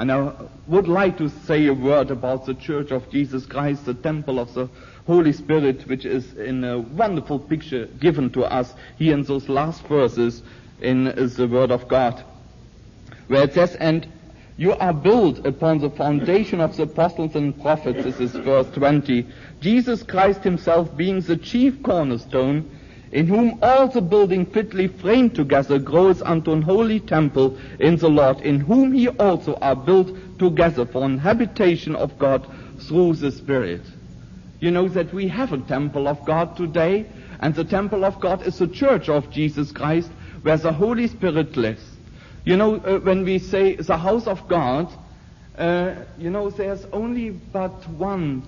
[0.01, 0.33] And I
[0.67, 4.55] would like to say a word about the Church of Jesus Christ, the temple of
[4.55, 4.67] the
[5.07, 9.87] Holy Spirit, which is in a wonderful picture given to us here in those last
[9.89, 10.43] verses
[10.81, 12.25] in the Word of God,
[13.27, 14.09] where it says, And
[14.57, 18.03] you are built upon the foundation of the apostles and prophets.
[18.03, 19.27] This is verse 20.
[19.61, 22.71] Jesus Christ himself being the chief cornerstone,
[23.13, 28.09] in whom all the building fitly framed together grows unto an holy temple in the
[28.09, 32.47] Lord, in whom ye also are built together for an habitation of God
[32.79, 33.83] through the Spirit.
[34.61, 37.07] You know that we have a temple of God today,
[37.41, 40.11] and the temple of God is the church of Jesus Christ,
[40.43, 41.83] where the Holy Spirit lives.
[42.45, 44.93] You know, uh, when we say the house of God,
[45.59, 48.43] uh, you know, there's only but one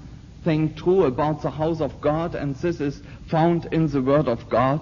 [0.45, 3.03] thing true about the house of God, and this is
[3.33, 4.81] found in the Word of God.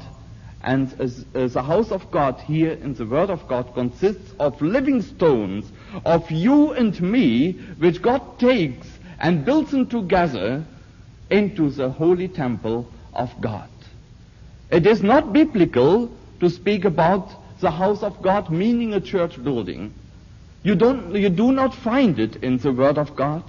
[0.63, 5.01] And uh, the house of God here in the Word of God consists of living
[5.03, 5.71] stones,
[6.05, 8.89] of you and me, which God takes
[9.21, 10.65] and builds them together
[11.31, 13.71] into the holy temple of God.
[14.71, 17.31] It is not biblical to speak about
[17.61, 19.95] the house of God meaning a church building.
[20.63, 23.45] You don't, you do not find it in the Word of God.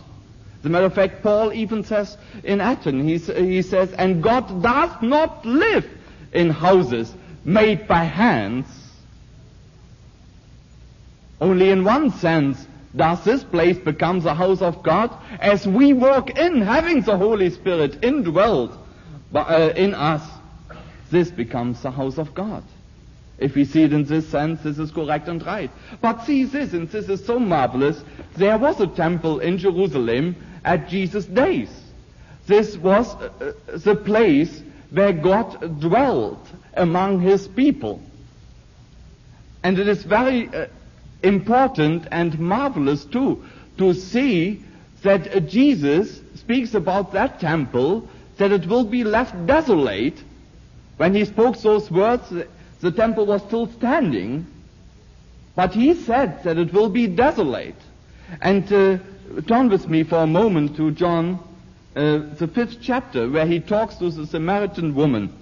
[0.61, 4.61] As a matter of fact, Paul even says in Athens, he, he says, and God
[4.61, 5.89] does not live
[6.33, 7.11] in houses
[7.43, 8.67] made by hands.
[11.39, 16.37] Only in one sense does this place become the house of God as we walk
[16.37, 18.77] in, having the Holy Spirit indwelt
[19.33, 20.21] uh, in us.
[21.09, 22.63] This becomes the house of God.
[23.41, 25.71] If we see it in this sense, this is correct and right.
[25.99, 28.03] But see this, and this is so marvelous.
[28.37, 31.69] There was a temple in Jerusalem at Jesus' days.
[32.45, 34.61] This was uh, uh the place
[34.91, 37.99] where God dwelt among his people.
[39.63, 40.67] And it is very uh,
[41.23, 43.43] important and marvelous too
[43.77, 44.63] to see
[45.01, 50.23] that uh, Jesus speaks about that temple, that it will be left desolate.
[50.97, 52.31] When he spoke those words,
[52.81, 54.45] the temple was still standing,
[55.55, 57.75] but he said that it will be desolate.
[58.41, 58.97] And uh,
[59.47, 61.39] turn with me for a moment to John
[61.95, 65.33] uh, the fifth chapter, where he talks to the Samaritan woman.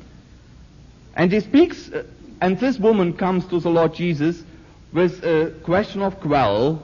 [1.16, 2.04] And he speaks, uh,
[2.42, 4.44] and this woman comes to the Lord Jesus
[4.92, 6.82] with a question of quell,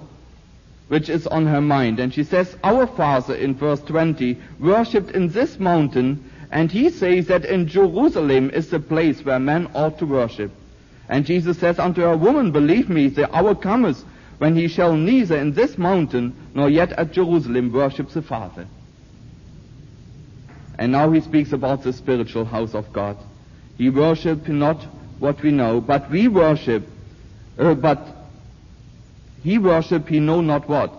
[0.88, 2.00] which is on her mind.
[2.00, 7.28] And she says, Our father, in verse 20, worshipped in this mountain, and he says
[7.28, 10.52] that in Jerusalem is the place where men ought to worship.
[11.10, 14.04] And Jesus says unto her, Woman, believe me, the hour cometh
[14.38, 18.68] when he shall neither in this mountain nor yet at Jerusalem worship the Father.
[20.78, 23.18] And now he speaks about the spiritual house of God.
[23.78, 24.82] He worship not
[25.20, 26.88] what we know, but we worship,
[27.58, 28.06] uh, but
[29.42, 30.92] he worship he know not what.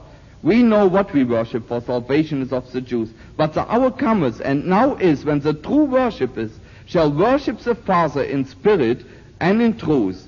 [0.42, 3.11] We know what we worship, for salvation is of the Jews.
[3.37, 6.53] But the hour cometh, and now is, when the true worshippers
[6.87, 9.05] shall worship the Father in spirit
[9.41, 10.26] and in truth.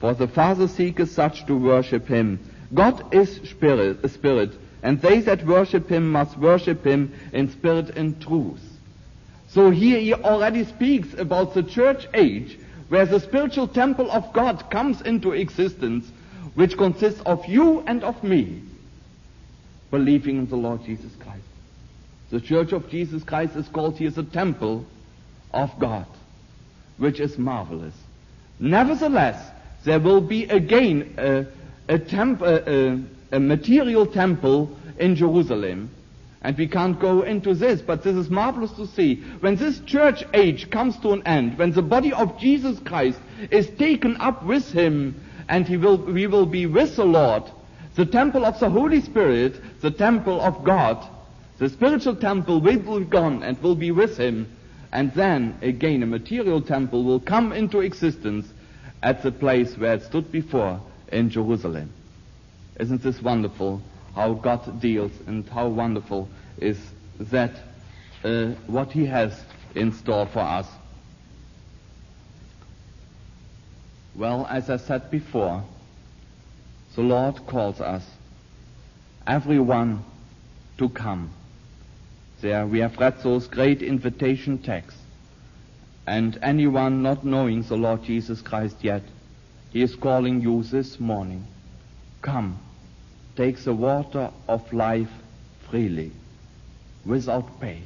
[0.00, 2.38] For the Father seeketh such to worship him.
[2.74, 4.50] God is spirit, spirit,
[4.82, 8.60] and they that worship him must worship him in spirit and truth.
[9.48, 12.58] So here he already speaks about the church age
[12.88, 16.06] where the spiritual temple of God comes into existence,
[16.54, 18.62] which consists of you and of me,
[19.90, 21.42] believing in the Lord Jesus Christ.
[22.30, 24.84] The church of Jesus Christ is called here the temple
[25.52, 26.06] of God,
[26.98, 27.94] which is marvelous.
[28.58, 29.50] Nevertheless,
[29.84, 31.46] there will be again a,
[31.88, 33.00] a, temp, a,
[33.30, 35.90] a material temple in Jerusalem.
[36.42, 39.16] And we can't go into this, but this is marvelous to see.
[39.40, 43.18] When this church age comes to an end, when the body of Jesus Christ
[43.50, 47.44] is taken up with him, and he will, we will be with the Lord,
[47.94, 51.08] the temple of the Holy Spirit, the temple of God,
[51.58, 54.50] the spiritual temple will be gone and will be with him.
[54.92, 58.46] And then again a material temple will come into existence
[59.02, 60.80] at the place where it stood before
[61.12, 61.92] in Jerusalem.
[62.78, 63.82] Isn't this wonderful
[64.14, 66.28] how God deals and how wonderful
[66.58, 66.78] is
[67.18, 67.52] that
[68.24, 69.44] uh, what He has
[69.74, 70.66] in store for us?
[74.14, 75.62] Well, as I said before,
[76.94, 78.02] the Lord calls us,
[79.26, 80.02] everyone,
[80.78, 81.30] to come.
[82.40, 85.00] There we have read those great invitation texts.
[86.06, 89.02] And anyone not knowing the Lord Jesus Christ yet,
[89.72, 91.46] He is calling you this morning.
[92.22, 92.58] Come,
[93.36, 95.10] take the water of life
[95.68, 96.12] freely,
[97.04, 97.82] without pay.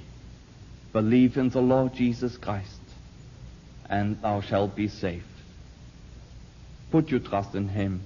[0.93, 2.81] Believe in the Lord Jesus Christ,
[3.89, 5.25] and thou shalt be saved.
[6.91, 8.03] Put your trust in Him.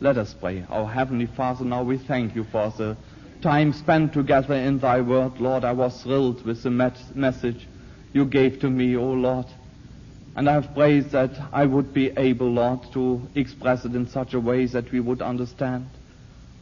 [0.00, 0.64] Let us pray.
[0.70, 2.96] Our Heavenly Father, now we thank you for the
[3.42, 5.40] time spent together in Thy Word.
[5.40, 7.66] Lord, I was thrilled with the message
[8.12, 9.46] you gave to me, O Lord.
[10.36, 14.34] And I have prayed that I would be able, Lord, to express it in such
[14.34, 15.86] a way that we would understand.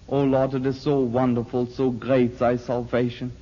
[0.09, 3.33] Oh Lord, it is so wonderful, so great thy salvation.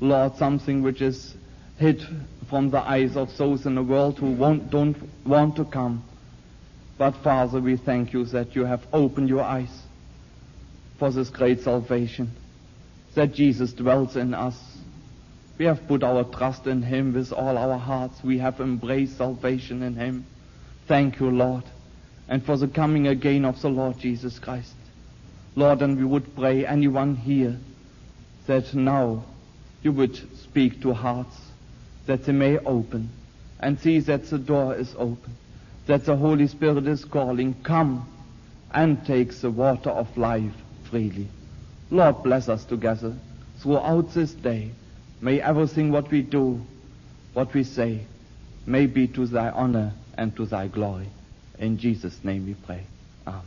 [0.00, 1.34] Lord, something which is
[1.78, 2.06] hid
[2.48, 4.36] from the eyes of those in the world who
[4.70, 6.04] don't want to come.
[6.98, 9.82] But Father, we thank you that you have opened your eyes
[10.98, 12.30] for this great salvation,
[13.14, 14.56] that Jesus dwells in us,
[15.58, 18.22] we have put our trust in Him with all our hearts.
[18.24, 20.26] We have embraced salvation in Him.
[20.86, 21.64] Thank you, Lord.
[22.28, 24.74] And for the coming again of the Lord Jesus Christ.
[25.54, 27.56] Lord, and we would pray anyone here
[28.46, 29.24] that now
[29.82, 31.36] you would speak to hearts
[32.06, 33.08] that they may open,
[33.60, 35.36] and see that the door is open,
[35.86, 38.06] that the Holy Spirit is calling, come
[38.72, 40.52] and take the water of life
[40.90, 41.28] freely.
[41.90, 43.14] Lord, bless us together
[43.58, 44.70] throughout this day.
[45.20, 46.60] May everything what we do,
[47.32, 48.06] what we say,
[48.66, 51.08] may be to thy honor and to thy glory.
[51.58, 52.84] In Jesus' name we pray.
[53.26, 53.44] Amen.